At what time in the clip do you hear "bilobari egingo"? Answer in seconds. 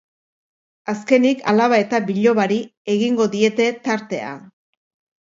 2.09-3.31